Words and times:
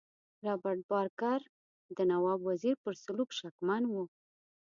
رابرټ 0.45 0.79
بارکر 0.91 1.39
د 1.97 1.99
نواب 2.11 2.39
وزیر 2.49 2.75
پر 2.83 2.93
سلوک 3.03 3.29
شکمن 3.39 3.83
وو. 3.87 4.03